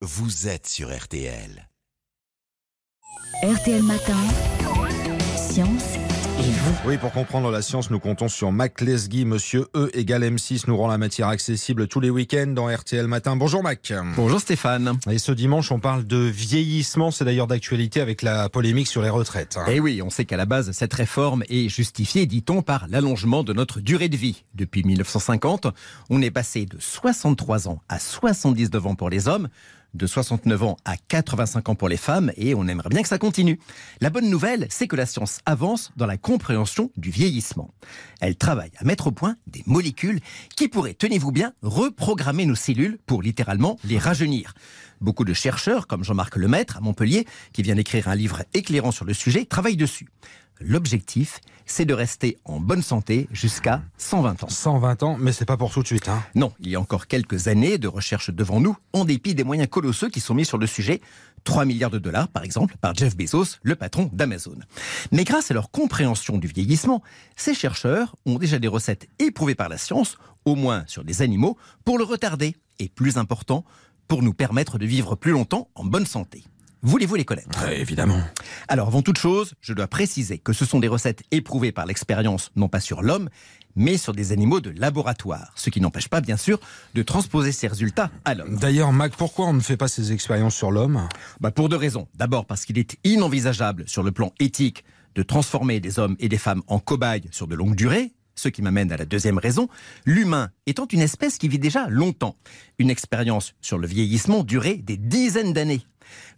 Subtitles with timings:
[0.00, 1.68] vous êtes sur RTL.
[3.42, 4.16] RTL Matin,
[5.36, 5.94] Science
[6.38, 6.74] et vous.
[6.86, 10.76] Oui, pour comprendre la science, nous comptons sur Mac Lesguy, monsieur E égale M6, nous
[10.76, 13.34] rend la matière accessible tous les week-ends dans RTL Matin.
[13.34, 13.92] Bonjour Mac.
[14.14, 14.98] Bonjour Stéphane.
[15.10, 19.10] Et ce dimanche, on parle de vieillissement, c'est d'ailleurs d'actualité avec la polémique sur les
[19.10, 19.58] retraites.
[19.66, 23.52] Eh oui, on sait qu'à la base, cette réforme est justifiée, dit-on, par l'allongement de
[23.52, 24.44] notre durée de vie.
[24.54, 25.66] Depuis 1950,
[26.08, 29.48] on est passé de 63 ans à 79 ans pour les hommes,
[29.94, 33.18] de 69 ans à 85 ans pour les femmes, et on aimerait bien que ça
[33.18, 33.58] continue.
[34.00, 37.72] La bonne nouvelle, c'est que la science avance dans la compréhension du vieillissement.
[38.20, 40.20] Elle travaille à mettre au point des molécules
[40.56, 44.54] qui pourraient, tenez-vous bien, reprogrammer nos cellules pour littéralement les rajeunir.
[45.00, 49.04] Beaucoup de chercheurs, comme Jean-Marc Lemaître à Montpellier, qui vient d'écrire un livre éclairant sur
[49.04, 50.08] le sujet, travaillent dessus.
[50.60, 54.48] L'objectif, c'est de rester en bonne santé jusqu'à 120 ans.
[54.48, 56.08] 120 ans, mais c'est pas pour tout de suite.
[56.08, 56.22] Hein.
[56.34, 59.68] Non, il y a encore quelques années de recherche devant nous, en dépit des moyens
[59.68, 61.00] colossaux qui sont mis sur le sujet.
[61.44, 64.58] 3 milliards de dollars, par exemple, par Jeff Bezos, le patron d'Amazon.
[65.12, 67.02] Mais grâce à leur compréhension du vieillissement,
[67.36, 71.56] ces chercheurs ont déjà des recettes éprouvées par la science, au moins sur des animaux,
[71.84, 72.56] pour le retarder.
[72.80, 73.64] Et plus important,
[74.08, 76.44] pour nous permettre de vivre plus longtemps en bonne santé.
[76.82, 77.48] Voulez-vous les connaître?
[77.64, 78.20] Ouais, évidemment.
[78.68, 82.50] alors, avant toute chose, je dois préciser que ce sont des recettes éprouvées par l'expérience,
[82.54, 83.28] non pas sur l'homme,
[83.74, 85.52] mais sur des animaux de laboratoire.
[85.56, 86.60] Ce qui n'empêche pas, bien sûr,
[86.94, 88.56] de transposer ces résultats à l'homme.
[88.58, 91.08] D'ailleurs, Mac, pourquoi on ne fait pas ces expériences sur l'homme?
[91.40, 92.06] Bah, pour deux raisons.
[92.14, 96.38] D'abord, parce qu'il est inenvisageable sur le plan éthique de transformer des hommes et des
[96.38, 98.12] femmes en cobayes sur de longues durées.
[98.36, 99.68] Ce qui m'amène à la deuxième raison,
[100.06, 102.36] l'humain étant une espèce qui vit déjà longtemps.
[102.78, 105.82] Une expérience sur le vieillissement durait des dizaines d'années.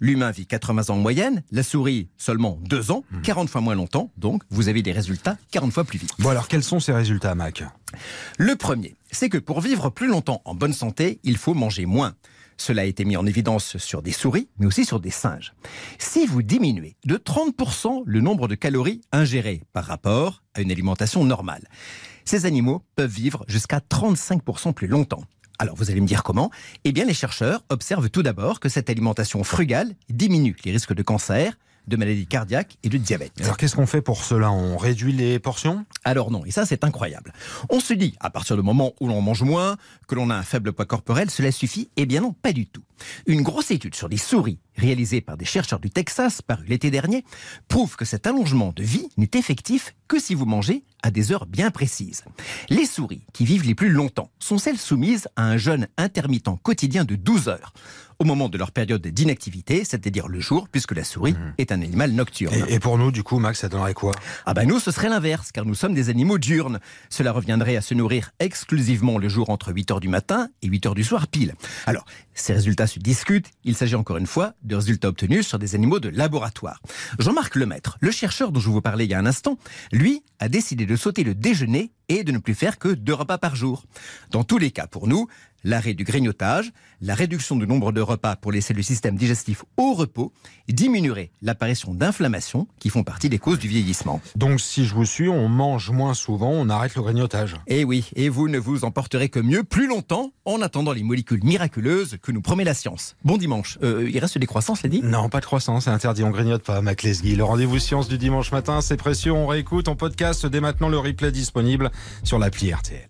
[0.00, 4.10] L'humain vit 80 ans en moyenne, la souris seulement 2 ans, 40 fois moins longtemps,
[4.16, 6.12] donc vous avez des résultats 40 fois plus vite.
[6.18, 7.62] Bon alors, quels sont ces résultats, Mac?
[8.38, 12.14] Le premier, c'est que pour vivre plus longtemps en bonne santé, il faut manger moins.
[12.56, 15.54] Cela a été mis en évidence sur des souris, mais aussi sur des singes.
[15.98, 21.24] Si vous diminuez de 30% le nombre de calories ingérées par rapport à une alimentation
[21.24, 21.66] normale,
[22.26, 25.24] ces animaux peuvent vivre jusqu'à 35% plus longtemps.
[25.60, 26.50] Alors vous allez me dire comment?
[26.84, 31.02] Eh bien les chercheurs observent tout d'abord que cette alimentation frugale diminue les risques de
[31.02, 33.32] cancer, de maladies cardiaques et de diabète.
[33.42, 34.50] Alors, qu'est-ce qu'on fait pour cela?
[34.50, 35.84] On réduit les portions?
[36.02, 37.34] Alors non, et ça c'est incroyable.
[37.68, 39.76] On se dit, à partir du moment où l'on mange moins,
[40.08, 41.90] que l'on a un faible poids corporel, cela suffit?
[41.98, 42.82] Eh bien non, pas du tout.
[43.26, 47.24] Une grosse étude sur des souris, réalisée par des chercheurs du Texas, parue l'été dernier,
[47.68, 51.46] prouve que cet allongement de vie n'est effectif que si vous mangez à des heures
[51.46, 52.24] bien précises.
[52.68, 57.04] Les souris qui vivent les plus longtemps sont celles soumises à un jeûne intermittent quotidien
[57.04, 57.72] de 12 heures
[58.18, 62.12] au moment de leur période d'inactivité, c'est-à-dire le jour, puisque la souris est un animal
[62.12, 62.54] nocturne.
[62.68, 64.12] et, et pour nous, du coup, Mac, ça donnerait quoi?
[64.44, 66.80] Ah ben nous, ce serait l'inverse, car nous sommes des animaux diurnes.
[67.08, 71.02] Cela reviendrait à se nourrir exclusivement le jour entre 8h du matin et 8h du
[71.02, 71.54] soir pile.
[71.86, 72.04] Alors,
[72.34, 73.50] ces résultats se discutent.
[73.64, 76.80] Il s'agit encore une fois de résultats obtenus sur des animaux de laboratoire.
[77.18, 79.58] Jean-Marc Lemaître, le chercheur dont je vous parlais il y a un instant,
[79.92, 83.38] lui a décidé de sauter le déjeuner et de ne plus faire que deux repas
[83.38, 83.84] par jour.
[84.30, 85.28] Dans tous les cas, pour nous,
[85.64, 89.94] l'arrêt du grignotage, la réduction du nombre de repas pour laisser le système digestif au
[89.94, 90.32] repos
[90.68, 94.20] diminuerait l'apparition d'inflammations qui font partie des causes du vieillissement.
[94.36, 97.56] Donc, si je vous suis, on mange moins souvent, on arrête le grignotage.
[97.66, 101.02] Et oui, et vous ne vous en porterez que mieux plus longtemps en attendant les
[101.02, 103.16] molécules miraculeuses que nous promet la science.
[103.24, 103.78] Bon dimanche.
[103.82, 106.62] Euh, il reste des croissances, l'a dit Non, pas de croissance, c'est interdit, on grignote
[106.62, 107.34] pas, Mac Lesguy.
[107.36, 110.98] Le rendez-vous science du dimanche matin, c'est précieux, on réécoute, on podcast dès maintenant le
[110.98, 111.90] replay disponible
[112.22, 113.09] sur l'appli RTL.